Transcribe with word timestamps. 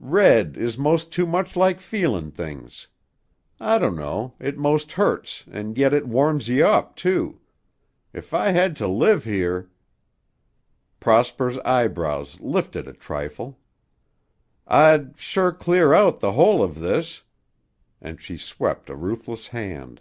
Red 0.00 0.56
is 0.56 0.78
most 0.78 1.12
too 1.12 1.26
much 1.26 1.54
like 1.54 1.78
feelin' 1.78 2.30
things. 2.30 2.88
I 3.60 3.76
dunno, 3.76 4.32
it 4.40 4.56
most 4.56 4.92
hurts 4.92 5.44
an' 5.50 5.74
yet 5.76 5.92
it 5.92 6.08
warms 6.08 6.48
you 6.48 6.64
up, 6.66 6.96
too. 6.96 7.42
If 8.14 8.32
I 8.32 8.52
hed 8.52 8.74
to 8.76 8.88
live 8.88 9.24
here" 9.24 9.68
Prosper's 10.98 11.58
eyebrows 11.58 12.40
lifted 12.40 12.88
a 12.88 12.94
trifle. 12.94 13.60
"I'd 14.66 15.18
sure 15.18 15.52
clear 15.52 15.92
out 15.92 16.20
the 16.20 16.32
whole 16.32 16.62
of 16.62 16.78
this" 16.78 17.20
and 18.00 18.18
she 18.18 18.38
swept 18.38 18.88
a 18.88 18.96
ruthless 18.96 19.48
hand. 19.48 20.00